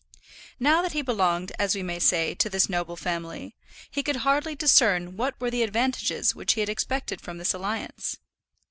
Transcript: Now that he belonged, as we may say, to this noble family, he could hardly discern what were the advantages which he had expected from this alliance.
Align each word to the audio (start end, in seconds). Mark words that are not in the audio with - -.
Now 0.59 0.81
that 0.81 0.93
he 0.93 1.03
belonged, 1.03 1.51
as 1.59 1.75
we 1.75 1.83
may 1.83 1.99
say, 1.99 2.33
to 2.33 2.49
this 2.49 2.67
noble 2.67 2.95
family, 2.95 3.55
he 3.91 4.01
could 4.01 4.15
hardly 4.25 4.55
discern 4.55 5.15
what 5.15 5.39
were 5.39 5.51
the 5.51 5.61
advantages 5.61 6.33
which 6.33 6.53
he 6.53 6.59
had 6.61 6.69
expected 6.69 7.21
from 7.21 7.37
this 7.37 7.53
alliance. 7.53 8.17